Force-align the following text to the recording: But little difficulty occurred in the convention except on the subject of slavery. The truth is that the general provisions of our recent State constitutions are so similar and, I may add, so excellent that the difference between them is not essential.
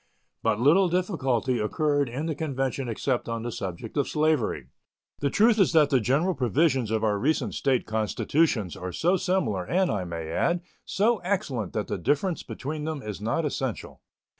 But 0.41 0.59
little 0.59 0.89
difficulty 0.89 1.59
occurred 1.59 2.09
in 2.09 2.25
the 2.25 2.33
convention 2.33 2.89
except 2.89 3.29
on 3.29 3.43
the 3.43 3.51
subject 3.51 3.95
of 3.97 4.07
slavery. 4.07 4.69
The 5.19 5.29
truth 5.29 5.59
is 5.59 5.73
that 5.73 5.91
the 5.91 5.99
general 5.99 6.33
provisions 6.33 6.89
of 6.89 7.03
our 7.03 7.19
recent 7.19 7.53
State 7.53 7.85
constitutions 7.85 8.75
are 8.75 8.91
so 8.91 9.15
similar 9.15 9.63
and, 9.63 9.91
I 9.91 10.05
may 10.05 10.31
add, 10.31 10.61
so 10.85 11.17
excellent 11.19 11.73
that 11.73 11.85
the 11.85 11.99
difference 11.99 12.41
between 12.41 12.85
them 12.85 13.03
is 13.03 13.21
not 13.21 13.45
essential. 13.45 14.01